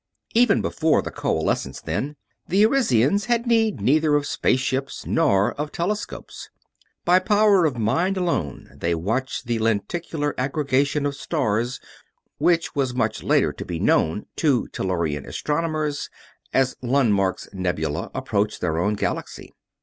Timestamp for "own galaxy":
18.79-19.53